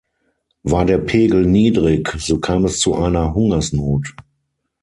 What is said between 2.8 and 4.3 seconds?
einer Hungersnot.